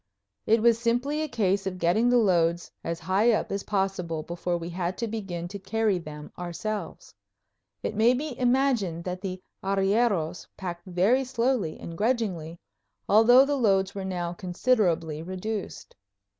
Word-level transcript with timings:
It 0.47 0.63
was 0.63 0.79
simply 0.79 1.21
a 1.21 1.27
case 1.27 1.67
of 1.67 1.77
getting 1.77 2.09
the 2.09 2.17
loads 2.17 2.71
as 2.83 3.01
high 3.01 3.31
up 3.33 3.51
as 3.51 3.61
possible 3.61 4.23
before 4.23 4.57
we 4.57 4.69
had 4.71 4.97
to 4.97 5.07
begin 5.07 5.47
to 5.49 5.59
carry 5.59 5.99
them 5.99 6.31
ourselves. 6.39 7.13
It 7.83 7.93
may 7.93 8.15
be 8.15 8.35
imagined 8.39 9.03
that 9.03 9.21
the 9.21 9.43
arrieros 9.63 10.47
packed 10.57 10.87
very 10.87 11.23
slowly 11.23 11.79
and 11.79 11.95
grudgingly, 11.95 12.57
although 13.07 13.45
the 13.45 13.57
loads 13.57 13.93
were 13.93 14.03
now 14.03 14.33
considerably 14.33 15.21
reduced. 15.21 15.95